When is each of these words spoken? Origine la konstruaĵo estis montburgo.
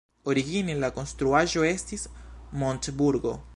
Origine 0.31 0.77
la 0.83 0.89
konstruaĵo 0.95 1.67
estis 1.69 2.07
montburgo. 2.63 3.39